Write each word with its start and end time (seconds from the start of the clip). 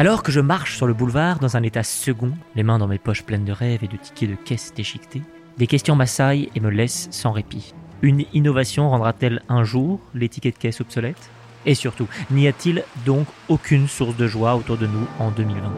Alors 0.00 0.22
que 0.22 0.32
je 0.32 0.40
marche 0.40 0.78
sur 0.78 0.86
le 0.86 0.94
boulevard 0.94 1.40
dans 1.40 1.58
un 1.58 1.62
état 1.62 1.82
second, 1.82 2.32
les 2.56 2.62
mains 2.62 2.78
dans 2.78 2.86
mes 2.86 2.96
poches 2.96 3.22
pleines 3.22 3.44
de 3.44 3.52
rêves 3.52 3.84
et 3.84 3.86
de 3.86 3.98
tickets 3.98 4.30
de 4.30 4.34
caisse 4.34 4.72
déchiquetés, 4.74 5.20
des 5.58 5.66
questions 5.66 5.94
m'assaillent 5.94 6.48
et 6.54 6.60
me 6.60 6.70
laissent 6.70 7.08
sans 7.10 7.32
répit. 7.32 7.74
Une 8.00 8.24
innovation 8.32 8.88
rendra-t-elle 8.88 9.42
un 9.50 9.62
jour 9.62 10.00
les 10.14 10.30
tickets 10.30 10.54
de 10.54 10.58
caisse 10.58 10.80
obsolètes? 10.80 11.28
Et 11.66 11.74
surtout, 11.74 12.08
n'y 12.30 12.48
a-t-il 12.48 12.82
donc 13.04 13.26
aucune 13.50 13.88
source 13.88 14.16
de 14.16 14.26
joie 14.26 14.56
autour 14.56 14.78
de 14.78 14.86
nous 14.86 15.06
en 15.18 15.32
2020 15.32 15.70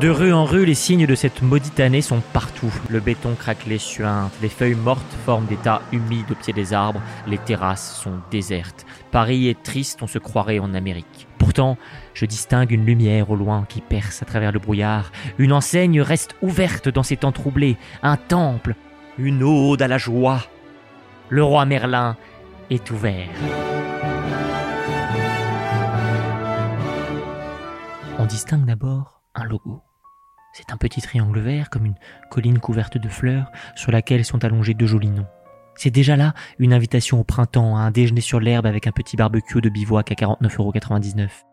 de 0.00 0.10
rue 0.10 0.32
en 0.32 0.44
rue, 0.44 0.64
les 0.64 0.74
signes 0.74 1.06
de 1.06 1.14
cette 1.16 1.42
maudite 1.42 1.80
année 1.80 2.02
sont 2.02 2.20
partout. 2.32 2.72
Le 2.88 3.00
béton 3.00 3.34
craquelé 3.34 3.78
suinte, 3.78 4.32
les 4.40 4.48
feuilles 4.48 4.76
mortes 4.76 5.02
forment 5.26 5.46
des 5.46 5.56
tas 5.56 5.82
humides 5.90 6.30
au 6.30 6.36
pied 6.36 6.52
des 6.52 6.72
arbres, 6.72 7.02
les 7.26 7.38
terrasses 7.38 8.00
sont 8.00 8.20
désertes. 8.30 8.86
Paris 9.10 9.48
est 9.48 9.60
triste, 9.60 9.98
on 10.00 10.06
se 10.06 10.20
croirait 10.20 10.60
en 10.60 10.72
Amérique. 10.72 11.26
Je 12.14 12.26
distingue 12.26 12.72
une 12.72 12.86
lumière 12.86 13.30
au 13.30 13.36
loin 13.36 13.64
qui 13.68 13.80
perce 13.80 14.22
à 14.22 14.26
travers 14.26 14.52
le 14.52 14.58
brouillard. 14.58 15.10
Une 15.38 15.52
enseigne 15.52 16.00
reste 16.00 16.36
ouverte 16.42 16.88
dans 16.88 17.02
ces 17.02 17.16
temps 17.16 17.32
troublés. 17.32 17.76
Un 18.02 18.16
temple, 18.16 18.74
une 19.18 19.42
ode 19.42 19.82
à 19.82 19.88
la 19.88 19.98
joie. 19.98 20.44
Le 21.28 21.42
roi 21.42 21.64
Merlin 21.64 22.16
est 22.70 22.90
ouvert. 22.90 23.28
On 28.18 28.26
distingue 28.26 28.64
d'abord 28.64 29.22
un 29.34 29.44
logo. 29.44 29.82
C'est 30.52 30.72
un 30.72 30.76
petit 30.76 31.00
triangle 31.00 31.40
vert 31.40 31.70
comme 31.70 31.86
une 31.86 31.98
colline 32.30 32.58
couverte 32.58 32.98
de 32.98 33.08
fleurs 33.08 33.50
sur 33.76 33.92
laquelle 33.92 34.24
sont 34.24 34.44
allongés 34.44 34.74
deux 34.74 34.86
jolis 34.86 35.10
noms. 35.10 35.26
C'est 35.76 35.90
déjà 35.90 36.16
là 36.16 36.34
une 36.58 36.72
invitation 36.72 37.20
au 37.20 37.24
printemps 37.24 37.76
à 37.76 37.80
un 37.80 37.92
déjeuner 37.92 38.20
sur 38.20 38.40
l'herbe 38.40 38.66
avec 38.66 38.88
un 38.88 38.92
petit 38.92 39.16
barbecue 39.16 39.60
de 39.60 39.68
bivouac 39.68 40.10
à 40.10 40.14
49,99€. 40.14 41.47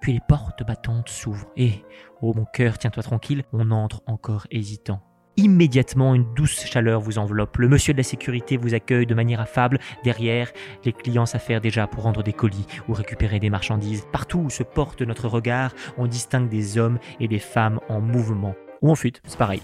Puis 0.00 0.12
les 0.12 0.20
portes 0.20 0.64
battantes 0.66 1.08
s'ouvrent 1.08 1.48
et, 1.56 1.84
oh 2.22 2.32
mon 2.34 2.44
cœur, 2.44 2.78
tiens-toi 2.78 3.02
tranquille, 3.02 3.44
on 3.52 3.70
entre 3.70 4.02
encore 4.06 4.46
hésitant. 4.50 5.00
Immédiatement, 5.38 6.14
une 6.14 6.32
douce 6.34 6.64
chaleur 6.64 7.00
vous 7.00 7.18
enveloppe. 7.18 7.58
Le 7.58 7.68
monsieur 7.68 7.92
de 7.92 7.98
la 7.98 8.04
sécurité 8.04 8.56
vous 8.56 8.72
accueille 8.72 9.04
de 9.04 9.14
manière 9.14 9.40
affable. 9.40 9.78
Derrière, 10.02 10.50
les 10.84 10.94
clients 10.94 11.26
s'affairent 11.26 11.60
déjà 11.60 11.86
pour 11.86 12.04
rendre 12.04 12.22
des 12.22 12.32
colis 12.32 12.66
ou 12.88 12.94
récupérer 12.94 13.38
des 13.38 13.50
marchandises. 13.50 14.06
Partout 14.12 14.38
où 14.38 14.50
se 14.50 14.62
porte 14.62 15.02
notre 15.02 15.28
regard, 15.28 15.72
on 15.98 16.06
distingue 16.06 16.48
des 16.48 16.78
hommes 16.78 16.98
et 17.20 17.28
des 17.28 17.38
femmes 17.38 17.80
en 17.90 18.00
mouvement. 18.00 18.54
Ou 18.80 18.90
en 18.90 18.94
fuite, 18.94 19.20
c'est 19.26 19.38
pareil. 19.38 19.60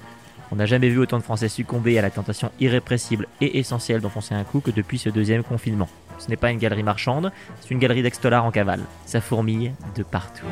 On 0.53 0.57
n'a 0.57 0.67
jamais 0.67 0.91
vu 0.91 0.99
autant 0.99 1.17
de 1.17 1.23
Français 1.23 1.49
succomber 1.49 1.99
à 1.99 2.03
la 2.03 2.11
tentation 2.11 2.53
irrépressible 2.61 3.27
et 3.41 3.59
essentielle 3.59 4.03
d'enfoncer 4.03 4.35
un 4.35 4.45
coup 4.45 4.61
que 4.61 4.71
depuis 4.71 4.99
ce 4.99 5.09
deuxième 5.09 5.43
confinement. 5.43 5.89
Ce 6.19 6.29
n'est 6.29 6.37
pas 6.37 6.51
une 6.51 6.59
galerie 6.59 6.83
marchande, 6.83 7.33
c'est 7.59 7.71
une 7.71 7.79
galerie 7.79 8.03
dex 8.03 8.21
en 8.27 8.51
cavale. 8.51 8.83
Ça 9.07 9.23
fourmille 9.23 9.73
de 9.97 10.03
partout. 10.03 10.45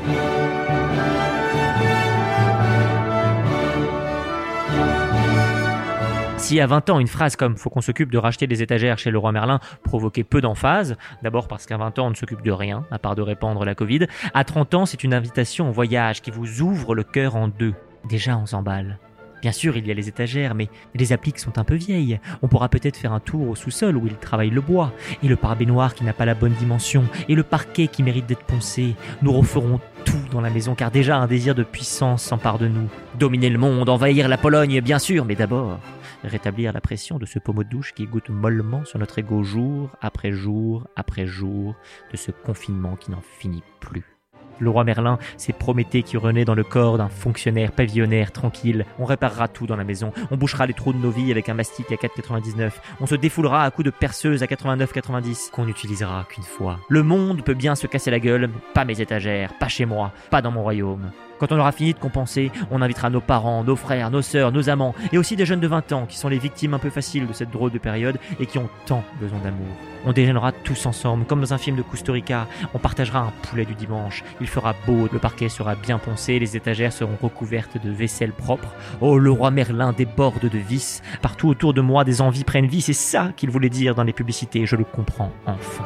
Si 6.39 6.59
à 6.61 6.67
20 6.67 6.89
ans, 6.89 6.99
une 6.99 7.07
phrase 7.07 7.37
comme 7.37 7.59
faut 7.59 7.69
qu'on 7.69 7.83
s'occupe 7.83 8.11
de 8.11 8.17
racheter 8.17 8.47
des 8.47 8.63
étagères 8.63 8.99
chez 8.99 9.11
le 9.11 9.19
roi 9.19 9.33
Merlin 9.33 9.61
provoquait 9.85 10.25
peu 10.25 10.41
d'emphase, 10.41 10.97
d'abord 11.23 11.47
parce 11.47 11.67
qu'à 11.67 11.77
20 11.77 11.99
ans, 11.99 12.07
on 12.07 12.11
ne 12.11 12.15
s'occupe 12.15 12.41
de 12.41 12.53
rien, 12.53 12.87
à 12.91 12.99
part 12.99 13.17
de 13.17 13.23
répandre 13.23 13.67
la 13.67 13.75
Covid, 13.75 14.07
à 14.33 14.45
30 14.45 14.75
ans, 14.75 14.87
c'est 14.87 15.05
une 15.05 15.13
invitation 15.13 15.69
au 15.69 15.73
voyage 15.73 16.23
qui 16.23 16.31
vous 16.31 16.63
ouvre 16.63 16.95
le 16.95 17.05
cœur 17.05 17.37
en 17.37 17.49
deux. 17.49 17.75
Déjà, 18.09 18.39
on 18.39 18.47
s'emballe. 18.47 18.99
Bien 19.43 19.53
sûr, 19.53 19.77
il 19.77 19.87
y 19.87 19.91
a 19.91 19.95
les 19.95 20.09
étagères, 20.09 20.55
mais 20.55 20.69
les 20.95 21.13
appliques 21.13 21.39
sont 21.39 21.59
un 21.59 21.65
peu 21.65 21.75
vieilles. 21.75 22.21
On 22.43 22.49
pourra 22.49 22.69
peut-être 22.69 22.97
faire 22.97 23.13
un 23.13 23.21
tour 23.21 23.49
au 23.49 23.55
sous-sol 23.55 23.97
où 23.97 24.07
il 24.07 24.17
travaille 24.17 24.51
le 24.51 24.61
bois, 24.61 24.93
et 25.23 25.29
le 25.29 25.37
pare-baignoire 25.37 25.95
qui 25.95 26.05
n'a 26.05 26.13
pas 26.13 26.27
la 26.27 26.35
bonne 26.35 26.53
dimension, 26.53 27.05
et 27.29 27.35
le 27.35 27.43
parquet 27.43 27.89
qui 27.89 28.03
mérite 28.03 28.27
d'être 28.27 28.45
poncé. 28.45 28.95
Nous 29.23 29.33
referons 29.33 29.81
tout 30.05 30.21
dans 30.31 30.41
la 30.41 30.51
maison, 30.51 30.75
car 30.75 30.91
déjà 30.91 31.17
un 31.17 31.27
désir 31.27 31.55
de 31.55 31.63
puissance 31.63 32.23
s'empare 32.23 32.59
de 32.59 32.69
nous. 32.69 32.89
Dominer 33.19 33.49
le 33.51 33.59
monde, 33.59 33.89
envahir 33.89 34.29
la 34.29 34.39
Pologne, 34.39 34.81
bien 34.81 34.99
sûr, 34.99 35.25
mais 35.25 35.37
d'abord, 35.37 35.79
rétablir 36.25 36.73
la 36.73 36.81
pression 36.81 37.19
de 37.19 37.27
ce 37.27 37.39
pommeau 37.39 37.65
de 37.65 37.69
douche 37.69 37.93
qui 37.95 38.07
goûte 38.07 38.29
mollement 38.29 38.85
sur 38.85 38.99
notre 38.99 39.19
ego 39.19 39.43
jour 39.43 39.91
après 40.01 40.33
jour 40.33 40.87
après 40.97 41.27
jour 41.27 41.75
de 42.13 42.17
ce 42.17 42.31
confinement 42.31 42.97
qui 42.97 43.11
n'en 43.11 43.23
finit 43.23 43.63
plus. 43.81 44.20
Le 44.61 44.71
roi 44.71 44.85
Merlin, 44.85 45.19
c'est 45.37 45.55
Prométhée 45.55 46.03
qui 46.03 46.17
renaît 46.17 46.45
dans 46.45 46.55
le 46.55 46.63
corps 46.63 46.99
d'un 46.99 47.09
fonctionnaire 47.09 47.73
pavillonnaire 47.73 48.31
tranquille. 48.31 48.85
On 48.99 49.07
réparera 49.07 49.49
tout 49.49 49.67
dans 49.67 49.77
la 49.77 49.85
maison. 49.85 50.13
On 50.31 50.37
bouchera 50.37 50.67
les 50.67 50.75
trous 50.75 50.93
de 50.93 50.99
nos 50.99 51.11
vies 51.11 51.31
avec 51.31 51.49
un 51.49 51.55
mastic 51.55 51.91
à 51.91 51.97
4,99. 51.97 52.73
On 53.01 53.07
se 53.07 53.15
défoulera 53.15 53.65
à 53.65 53.71
coups 53.71 53.87
de 53.87 53.91
perceuse 53.91 54.43
à 54.43 54.47
89,90 54.47 55.51
qu'on 55.51 55.65
n'utilisera 55.65 56.27
qu'une 56.29 56.45
fois. 56.45 56.79
Le 56.89 57.03
monde 57.03 57.43
peut 57.43 57.55
bien 57.55 57.75
se 57.75 57.87
casser 57.87 58.11
la 58.11 58.21
gueule, 58.21 58.51
pas 58.75 58.85
mes 58.85 59.01
étagères, 59.01 59.53
pas 59.59 59.69
chez 59.69 59.87
moi, 59.87 60.13
pas 60.31 60.43
dans 60.43 60.51
mon 60.51 60.63
royaume. 60.63 61.11
Quand 61.41 61.53
on 61.53 61.59
aura 61.59 61.73
fini 61.73 61.95
de 61.95 61.99
compenser, 61.99 62.53
on 62.71 62.83
invitera 62.83 63.09
nos 63.09 63.23
parents, 63.23 63.65
nos 63.65 63.75
frères, 63.75 64.11
nos 64.11 64.21
sœurs, 64.21 64.53
nos 64.53 64.69
amants, 64.69 64.95
et 65.11 65.17
aussi 65.17 65.37
des 65.37 65.47
jeunes 65.47 65.61
de 65.61 65.67
20 65.67 65.93
ans 65.93 66.05
qui 66.07 66.19
sont 66.19 66.29
les 66.29 66.39
victimes 66.39 66.75
un 66.75 66.79
peu 66.79 66.91
faciles 66.91 67.27
de 67.27 67.33
cette 67.33 67.51
drôle 67.51 67.71
de 67.71 67.79
période 67.79 68.19
et 68.39 68.45
qui 68.45 68.59
ont 68.59 68.69
tant 68.85 69.03
besoin 69.19 69.39
d'amour. 69.39 69.67
On 70.05 70.13
déjeunera 70.13 70.53
tous 70.53 70.85
ensemble, 70.87 71.25
comme 71.25 71.41
dans 71.41 71.55
un 71.55 71.59
film 71.59 71.77
de 71.77 71.83
Kusturica. 71.83 72.47
On 72.75 72.79
partagera 72.79 73.21
un 73.21 73.33
poulet 73.49 73.65
du 73.65 73.75
dimanche. 73.75 74.23
Il 74.41 74.49
fera 74.49 74.75
beau, 74.87 75.09
le 75.11 75.19
parquet 75.19 75.49
sera 75.49 75.75
bien 75.75 75.99
poncé, 75.99 76.39
les 76.39 76.57
étagères 76.57 76.93
seront 76.93 77.17
recouvertes 77.21 77.83
de 77.83 77.91
vaisselle 77.91 78.33
propre. 78.33 78.75
Oh, 79.01 79.19
le 79.19 79.31
roi 79.31 79.51
Merlin 79.51 79.93
déborde 79.93 80.49
de 80.49 80.59
vices. 80.59 81.03
Partout 81.23 81.49
autour 81.49 81.75
de 81.75 81.81
moi, 81.81 82.05
des 82.05 82.21
envies 82.21 82.45
prennent 82.45 82.67
vie. 82.67 82.83
C'est 82.83 82.93
ça 82.93 83.33
qu'il 83.37 83.51
voulait 83.51 83.71
dire 83.71 83.95
dans 83.95 84.05
les 84.05 84.13
publicités. 84.13 84.67
Je 84.67 84.77
le 84.77 84.85
comprends 84.85 85.33
enfin. 85.47 85.85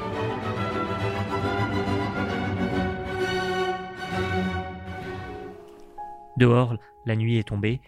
Dehors, 6.36 6.76
la 7.06 7.16
nuit 7.16 7.38
est 7.38 7.48
tombée. 7.48 7.80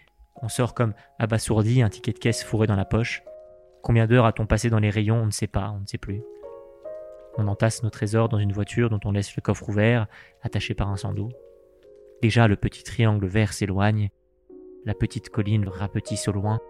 On 0.43 0.49
sort 0.49 0.75
comme 0.75 0.95
abasourdi, 1.19 1.83
un 1.83 1.89
ticket 1.89 2.13
de 2.13 2.19
caisse 2.19 2.45
fourré 2.45 2.67
dans 2.67 2.77
la 2.77 2.85
poche. 2.85 3.23
Combien 3.83 4.07
d'heures 4.07 4.27
a-t-on 4.27 4.47
passé 4.47 4.71
dans 4.71 4.79
les 4.79 4.91
rayons 4.91 5.23
On 5.23 5.27
ne 5.27 5.31
sait 5.31 5.47
pas, 5.47 5.71
on 5.71 5.81
ne 5.81 5.87
sait 5.87 5.99
plus. 5.99 6.23
On 7.39 7.49
entasse 7.49 7.83
nos 7.83 7.91
trésors 7.91 8.29
dans 8.29 8.39
une 8.39 8.53
voiture 8.53 8.91
dont 8.91 9.01
on 9.05 9.13
laisse 9.13 9.35
le 9.37 9.43
coffre 9.43 9.69
ouvert, 9.69 10.07
attaché 10.43 10.75
par 10.75 10.89
un 10.89 10.97
sando. 10.97 11.29
Déjà 12.23 12.49
le 12.49 12.57
petit 12.57 12.83
triangle 12.83 13.27
vert 13.27 13.53
s'éloigne, 13.53 14.11
la 14.87 14.95
petite 14.95 15.31
colline 15.31 15.69
rapetisse 15.69 16.29
au 16.29 16.33
loin. 16.33 16.61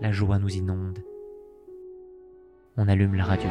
La 0.00 0.12
joie 0.12 0.38
nous 0.38 0.48
inonde. 0.48 1.00
On 2.76 2.88
allume 2.88 3.16
la 3.16 3.24
radio. 3.24 3.50